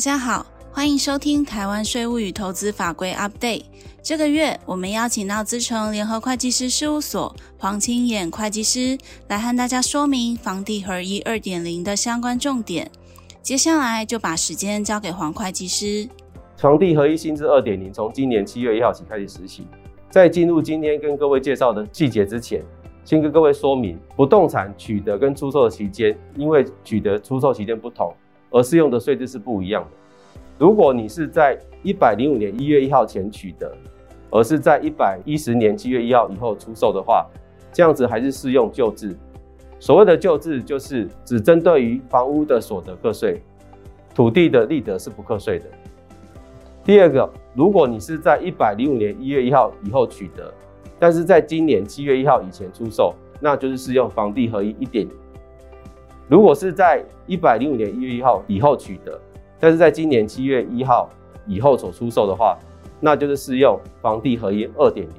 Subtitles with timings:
[0.00, 3.64] 大家好，欢迎收听台湾税务与投资法规 Update。
[4.02, 8.96] 这个月我们邀请到资诚联合会计师事务所黄清衍会计师
[9.28, 12.90] 来和大家说明房地合一二点零的相关重点。
[13.42, 16.08] 接下来就把时间交给黄会计师。
[16.56, 19.66] 房地合一新制二点零从今年七月一号起开始实行。
[20.08, 22.64] 在进入今天跟各位介绍的细节之前，
[23.04, 28.10] 先跟各位说明，不动产取得跟出售的期间，因为取得出售期间不同，
[28.50, 29.99] 而适用的税制是不一样的。
[30.60, 33.74] 如果你是在一百零五年一月一号前取得，
[34.30, 37.26] 而是在一百一十年七月一号以后出售的话，
[37.72, 39.16] 这样子还是适用旧制。
[39.78, 43.40] 所谓的旧制，就是只针对于房屋的所得课税，
[44.14, 45.64] 土地的利得是不课税的。
[46.84, 50.52] 第二个，如果你是在一百零五年一月一号以后取得，
[50.98, 55.08] 但是在今年七月一号以前出售，那就是适用房地合一一点。
[56.28, 59.18] 如果是在一百零五年一月一号以后取得，
[59.60, 61.08] 但是在今年七月一号
[61.46, 62.58] 以后所出售的话，
[62.98, 65.14] 那就是适用房地合一二点零。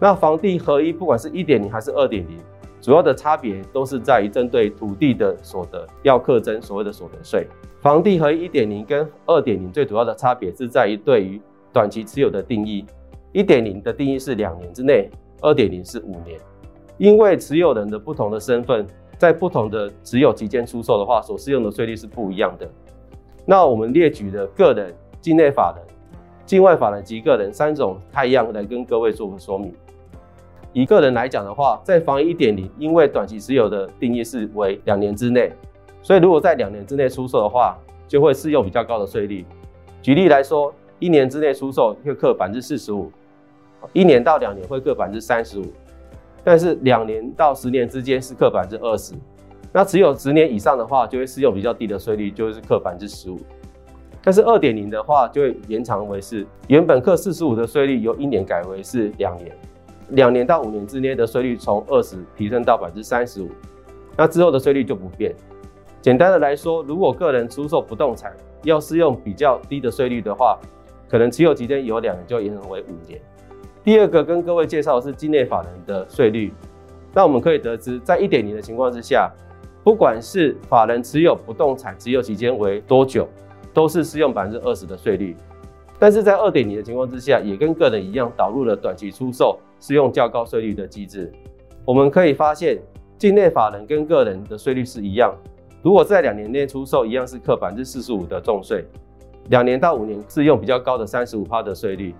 [0.00, 2.36] 那房地合一不管是一点零还是二点零，
[2.80, 7.46] 主要的差别都是在于针对土地的所得要课征所谓的所得税。
[7.80, 11.40] 房地合一一点零跟二点零最主要的差别是在于对于
[11.72, 12.84] 短期持有的定义。
[13.32, 15.08] 一点零的定义是两年之内，
[15.42, 16.40] 二点零是五年。
[16.96, 18.84] 因为持有人的不同的身份，
[19.16, 22.68] 在不同的持有期间出售的话，所适用的税率是不一样的。
[23.50, 25.82] 那我们列举的个人、境内法人。
[26.44, 29.72] 境外法人及个人三种太一样来跟各位做个说明。
[30.74, 35.50] 以个人来讲的话，在房一点零，因为短期持有的定义是为两年之内，
[36.02, 37.74] 所以如果在两年之内出售的话，
[38.06, 39.46] 就会适用比较高的税率。
[40.02, 43.10] 举例来说，一年之内出售会课百分之四十五，
[43.94, 45.64] 一年到两年会课百分之三十五，
[46.44, 49.14] 但是两年到十年之间是课百分之二十。
[49.72, 53.38] 那持有十年以上的话，就会适用比较低的税率，就是课百分之十五。
[54.22, 59.56] 但是二点零的话，就会延长为是原本课四十五的税率，由一年改为是两年，
[60.10, 63.50] 两年到五年之内的税率从二十提升到百分之三十五，
[64.16, 65.34] 那之后的税率就不变。
[66.00, 68.34] 简单的来说，如果个人出售不动产
[68.64, 70.58] 要适用比较低的税率的话，
[71.08, 73.20] 可能持有期间有两年就延长为五年。
[73.84, 76.52] 第二个跟各位介绍的是境内法人的税率，
[77.14, 79.30] 那我们可以得知，在一点零的情况之下，
[79.88, 83.26] 不管是法人持有不动产持有期间为多久。
[83.72, 85.34] 都是适用百分之二十的税率，
[85.98, 91.32] 但是在二点零的情况之下，也跟个人一样导入了短期出售适用较高税率的机制。
[91.86, 92.78] 我们可以发现，
[93.16, 95.32] 境内法人跟个人的税率是一样，
[95.80, 98.84] 如果在两年内出售，一样是课百分之四十五的重税，
[99.48, 102.14] 两年到五年适用比较高的三十五趴的税率，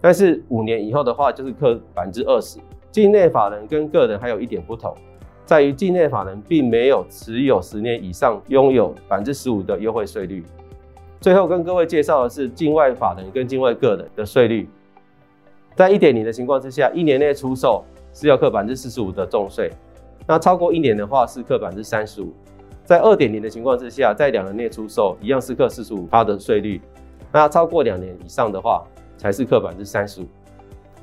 [0.00, 2.58] 但是五年以后的话就是课百分之二十。
[2.90, 4.96] 境内法人跟个人还有一点不同，
[5.44, 10.42] 在于境内法人并没有持有十年以上拥有百分之十五的优惠税率。
[11.20, 14.68] 最后跟各位介绍的是境外法人跟境外个人的税率，
[15.74, 19.70] 在一点零的情况之下，一年内出售是要课百分之四十五的重税，
[20.26, 22.32] 那超过一年的话是课百分之三十五。
[22.84, 26.80] 在二点零的情况之下，在两年内出售一样是课四十五趴的税率，
[27.32, 28.84] 那超过两年以上的话
[29.16, 30.26] 才是课百分之三十五。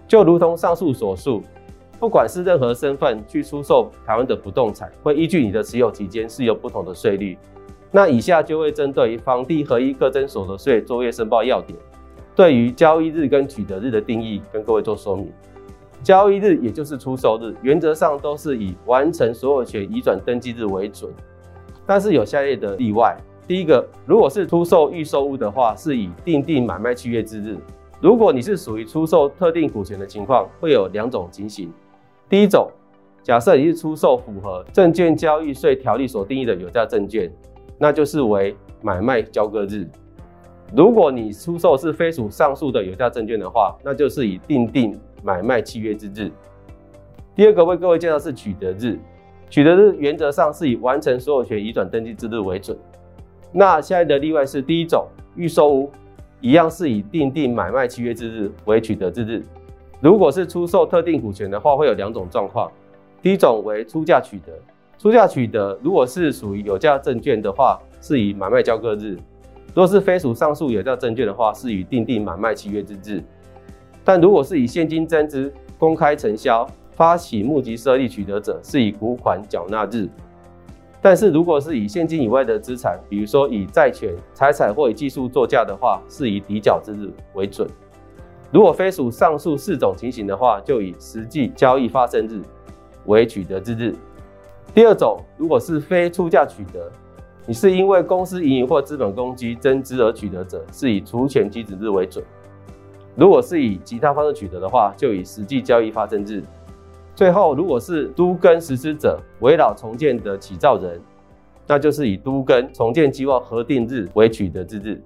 [0.08, 1.42] 就如同上述所述，
[2.02, 7.38] 不管是任何身份去出售台湾的不动产，会依据你的持有期间是有不同的税率。
[7.92, 11.78] 那以下就会针对房地合一课征所得税作业申报要点，
[12.36, 15.32] 对于交易日跟取得日的定义跟各位做说明。
[16.02, 21.14] 交易日也就是出售日，原则上都是以完成所有权移转登记日为准，
[21.86, 23.16] 但是有下列的例外。
[23.48, 27.56] 第一个，如果是出售预售屋的话，是以订定买卖契约之日。
[28.00, 31.72] 如果你是属于出售特定股权的情况，会有两种情形。
[32.32, 32.72] 第一种，
[33.22, 37.30] 假设你是出售符合证券交易税条例所定义的有价证券。
[37.78, 39.86] 那就是为买卖交割日。
[40.74, 46.32] 如果你出售是非属上述的有价证券的话，那就是以订定买卖契约之日。
[47.36, 48.98] 第二个为各位介绍是取得日，
[49.50, 52.78] 取得日原则上是以完成所有权移转登记之日为准。
[53.52, 55.92] 那现在的例外是第一种预售屋，
[56.40, 59.44] 一样是以订定买卖契约之日为取得之日。
[60.02, 62.72] 如果是出售特定股权的话，会有两种状况，
[63.22, 64.52] 第一种为出价取得。
[64.98, 69.16] 出价取得，如果是属于有价证券的话，是以买卖交割日；
[69.76, 73.24] 若是非属上述有价证券的话，是以订定买卖契约之日。
[74.04, 80.10] 但如果是以现金增资、公开承销、发起募集设立取得者，是以股款缴纳日。
[81.00, 87.68] 但是如果是以现金以外的资产，比如说以债权、财产或以技术作价的话，是以抵缴之日为准。
[88.52, 92.42] 如果非属上述四种情形的话，就以实际交易发生日
[93.06, 93.96] 为取得之日。
[94.74, 96.92] 第二种，如果是非出价取得，
[97.46, 102.22] 你是因为公司盈余或资本公积增资而取得者，是以除权基准日为准；
[103.16, 106.44] 如果是以其他方式取得的话，就以实际交易发生日。
[107.16, 111.00] 最后，如果是都更实施者围绕重建的起造人，
[111.68, 115.02] 那就是以都更重建计划核定日为取得之日。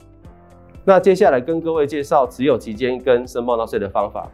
[0.88, 4.30] 那接下来跟各位介绍持有期间跟申报纳税的方法。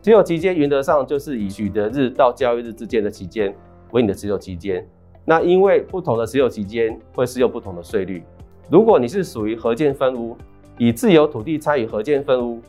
[0.00, 3.54] 持有期间原则上就是以取得日到交易日之间的期间
[3.90, 4.82] 为你的持有期间。
[5.26, 8.22] 那因为不同的持有期间会适用不同的税率。
[8.70, 10.34] 如果你是属于合建分屋，
[10.78, 12.62] 以自有土地参与合建分屋、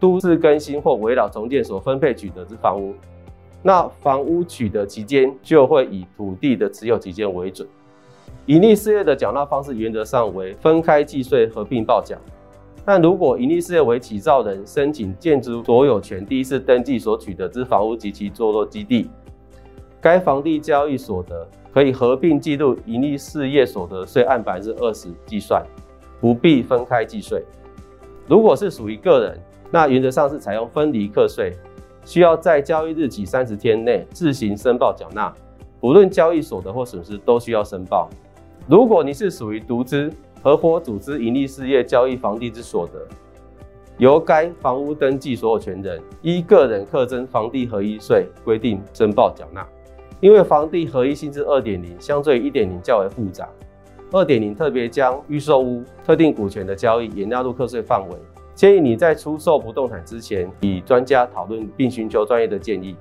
[0.00, 2.94] 都市更新或围老重建所分配取得之房屋，
[3.62, 7.68] 那房屋取得期间就会以土地的持有期间为准。
[8.46, 12.16] 营利事业的缴纳方式原则上为分开计税、合并报缴。
[12.90, 19.10] 但如果盈利事业为起造人申请建筑所有权第一次登记所取得之房屋及其坐落基地，
[20.00, 25.62] 该房地交易所得可以合并计入盈利事业所得税，按百分之二十计算，
[26.18, 27.44] 不必分开计税。
[28.26, 29.38] 如果是属于个人，
[29.70, 31.52] 那原则上是采用分离课税，
[32.06, 35.30] 需要在交易日起三十天内自行申报缴纳，
[35.78, 38.08] 不论交易所得或损失都需要申报。
[38.66, 40.10] 如果你是属于独资，
[40.42, 43.06] 合伙组织盈利事业交易房地之所得，
[43.98, 49.66] 由该房屋登记所有权人依个人课征房地合一税规定申报缴纳。
[50.20, 53.48] 因为房地合一性质二点零相对于一点零较为复杂，
[54.10, 58.16] 二点零特别将预售屋特定股权的交易也纳入课税范围。
[58.54, 62.96] 建议你在出售不动产之前，与专家讨论并寻求专业的建议。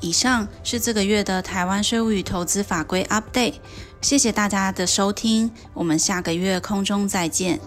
[0.00, 3.56] 以上是这个月的台湾税务与投资法规 Update，
[4.04, 7.58] 谢谢大家的收听，我们下个月空中再见。